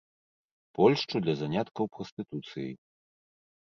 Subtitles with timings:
[0.79, 2.73] Польшчу для заняткаў прастытуцыяй.